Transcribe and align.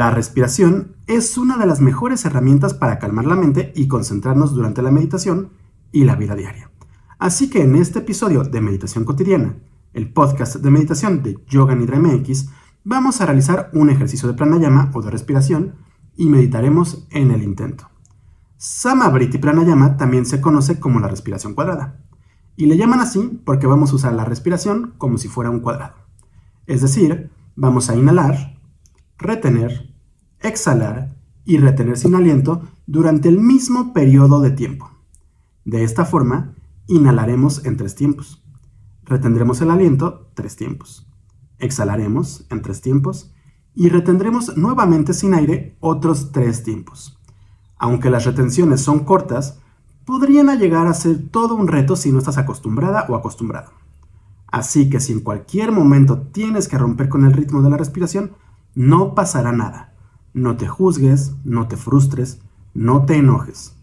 La 0.00 0.10
respiración 0.10 0.96
es 1.06 1.36
una 1.36 1.58
de 1.58 1.66
las 1.66 1.82
mejores 1.82 2.24
herramientas 2.24 2.72
para 2.72 2.98
calmar 2.98 3.26
la 3.26 3.36
mente 3.36 3.70
y 3.76 3.86
concentrarnos 3.86 4.54
durante 4.54 4.80
la 4.80 4.90
meditación 4.90 5.50
y 5.92 6.04
la 6.04 6.16
vida 6.16 6.34
diaria. 6.34 6.70
Así 7.18 7.50
que 7.50 7.60
en 7.60 7.76
este 7.76 7.98
episodio 7.98 8.42
de 8.42 8.62
Meditación 8.62 9.04
Cotidiana, 9.04 9.56
el 9.92 10.10
podcast 10.10 10.56
de 10.56 10.70
meditación 10.70 11.22
de 11.22 11.36
Yoga 11.46 11.74
Nidra 11.74 12.00
MX, 12.00 12.48
vamos 12.82 13.20
a 13.20 13.26
realizar 13.26 13.68
un 13.74 13.90
ejercicio 13.90 14.26
de 14.26 14.32
pranayama 14.32 14.90
o 14.94 15.02
de 15.02 15.10
respiración 15.10 15.74
y 16.16 16.30
meditaremos 16.30 17.06
en 17.10 17.30
el 17.30 17.42
intento. 17.42 17.90
Samavriti 18.56 19.36
Pranayama 19.36 19.98
también 19.98 20.24
se 20.24 20.40
conoce 20.40 20.80
como 20.80 21.00
la 21.00 21.08
respiración 21.08 21.52
cuadrada. 21.52 22.00
Y 22.56 22.64
le 22.64 22.78
llaman 22.78 23.00
así 23.00 23.38
porque 23.44 23.66
vamos 23.66 23.92
a 23.92 23.96
usar 23.96 24.14
la 24.14 24.24
respiración 24.24 24.94
como 24.96 25.18
si 25.18 25.28
fuera 25.28 25.50
un 25.50 25.60
cuadrado. 25.60 25.96
Es 26.66 26.80
decir, 26.80 27.30
vamos 27.54 27.90
a 27.90 27.96
inhalar, 27.96 28.56
retener, 29.18 29.89
exhalar 30.40 31.16
y 31.44 31.58
retener 31.58 31.98
sin 31.98 32.14
aliento 32.14 32.62
durante 32.86 33.28
el 33.28 33.38
mismo 33.38 33.92
periodo 33.92 34.40
de 34.40 34.50
tiempo. 34.50 34.90
De 35.64 35.84
esta 35.84 36.04
forma, 36.04 36.54
inhalaremos 36.86 37.64
en 37.64 37.76
tres 37.76 37.94
tiempos. 37.94 38.42
Retendremos 39.04 39.60
el 39.60 39.70
aliento 39.70 40.30
tres 40.34 40.56
tiempos. 40.56 41.06
Exhalaremos 41.58 42.46
en 42.50 42.62
tres 42.62 42.80
tiempos 42.80 43.32
y 43.74 43.88
retendremos 43.88 44.56
nuevamente 44.56 45.14
sin 45.14 45.34
aire 45.34 45.76
otros 45.80 46.32
tres 46.32 46.62
tiempos. 46.62 47.18
Aunque 47.78 48.10
las 48.10 48.24
retenciones 48.24 48.80
son 48.80 49.00
cortas, 49.00 49.60
podrían 50.04 50.46
llegar 50.58 50.86
a 50.86 50.94
ser 50.94 51.28
todo 51.30 51.54
un 51.54 51.68
reto 51.68 51.96
si 51.96 52.12
no 52.12 52.18
estás 52.18 52.38
acostumbrada 52.38 53.06
o 53.08 53.14
acostumbrado. 53.14 53.72
Así 54.48 54.90
que 54.90 55.00
si 55.00 55.12
en 55.12 55.20
cualquier 55.20 55.70
momento 55.70 56.22
tienes 56.22 56.66
que 56.66 56.78
romper 56.78 57.08
con 57.08 57.24
el 57.24 57.32
ritmo 57.32 57.62
de 57.62 57.70
la 57.70 57.76
respiración, 57.76 58.32
no 58.74 59.14
pasará 59.14 59.52
nada. 59.52 59.89
No 60.32 60.56
te 60.56 60.68
juzgues, 60.68 61.34
no 61.44 61.66
te 61.66 61.76
frustres, 61.76 62.40
no 62.74 63.04
te 63.04 63.16
enojes. 63.16 63.74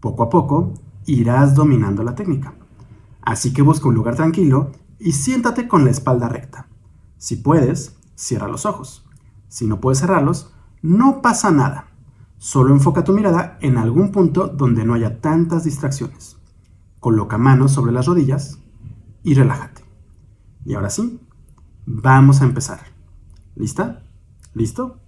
Poco 0.00 0.22
a 0.22 0.30
poco 0.30 0.74
irás 1.04 1.54
dominando 1.54 2.02
la 2.02 2.14
técnica. 2.14 2.54
Así 3.22 3.52
que 3.52 3.62
busca 3.62 3.88
un 3.88 3.94
lugar 3.94 4.14
tranquilo 4.14 4.70
y 4.98 5.12
siéntate 5.12 5.66
con 5.66 5.84
la 5.84 5.90
espalda 5.90 6.28
recta. 6.28 6.68
Si 7.18 7.36
puedes, 7.36 7.96
cierra 8.14 8.46
los 8.46 8.66
ojos. 8.66 9.04
Si 9.48 9.66
no 9.66 9.80
puedes 9.80 9.98
cerrarlos, 10.00 10.52
no 10.82 11.22
pasa 11.22 11.50
nada. 11.50 11.88
Solo 12.38 12.72
enfoca 12.72 13.02
tu 13.02 13.12
mirada 13.12 13.58
en 13.60 13.78
algún 13.78 14.12
punto 14.12 14.46
donde 14.46 14.84
no 14.84 14.94
haya 14.94 15.20
tantas 15.20 15.64
distracciones. 15.64 16.36
Coloca 17.00 17.38
manos 17.38 17.72
sobre 17.72 17.92
las 17.92 18.06
rodillas 18.06 18.58
y 19.22 19.34
relájate. 19.34 19.82
Y 20.64 20.74
ahora 20.74 20.90
sí, 20.90 21.20
vamos 21.86 22.42
a 22.42 22.44
empezar. 22.44 22.80
¿Lista? 23.54 24.02
¿Listo? 24.54 25.00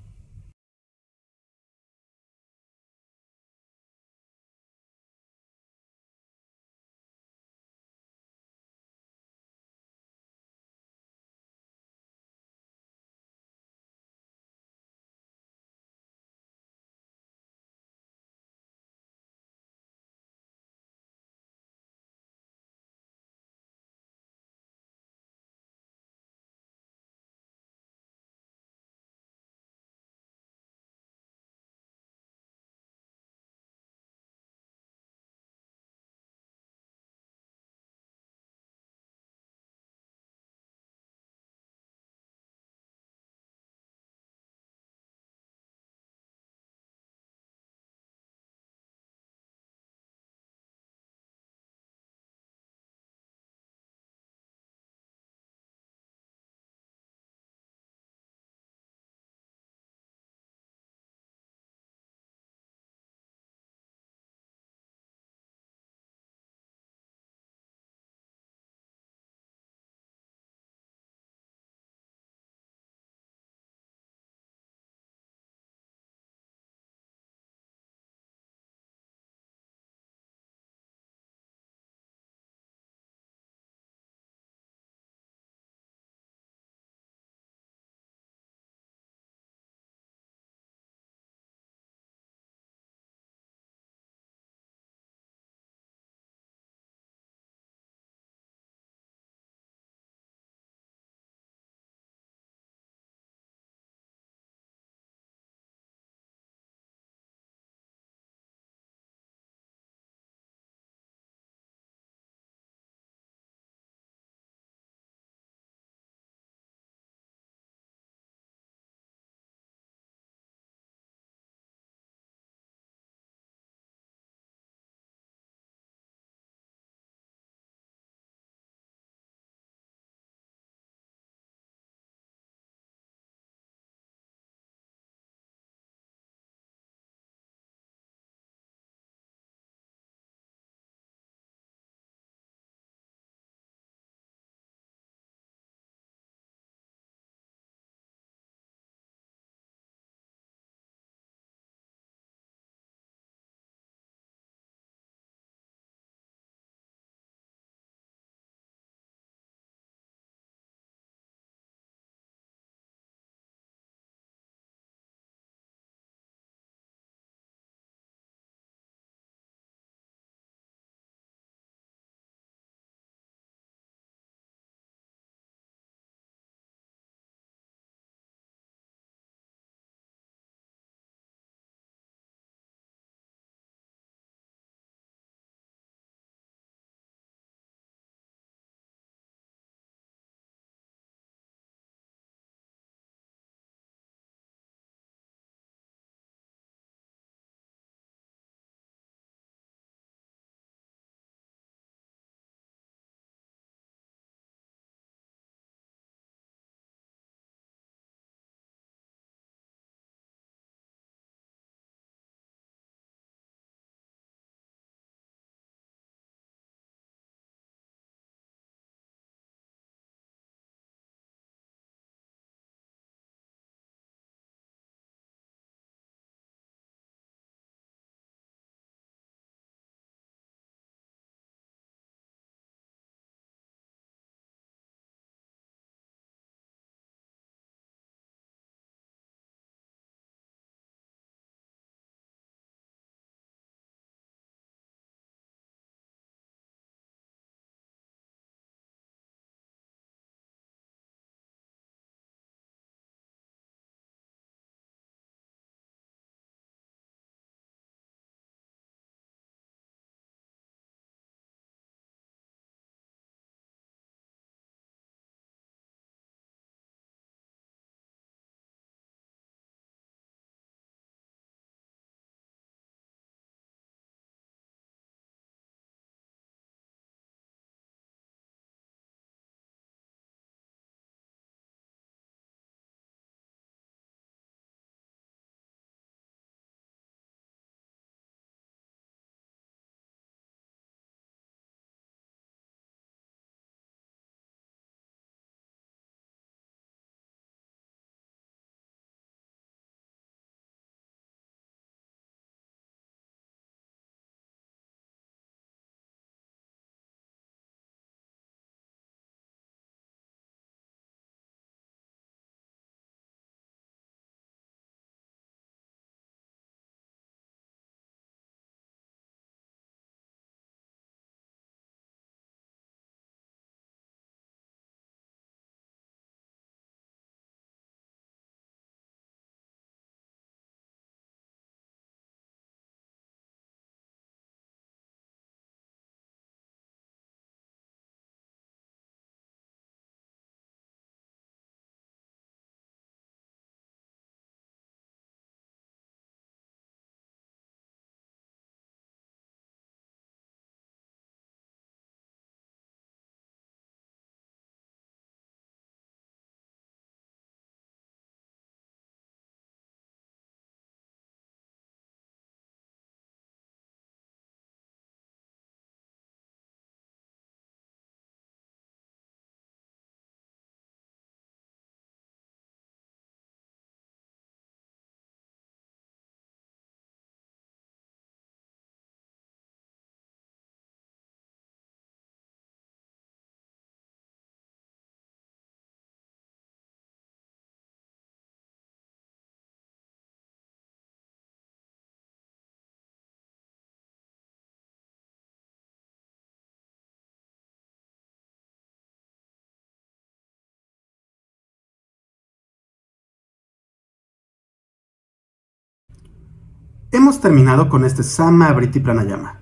Hemos 407.10 407.40
terminado 407.40 407.88
con 407.88 408.04
este 408.04 408.22
Samavriti 408.22 409.00
Pranayama. 409.00 409.60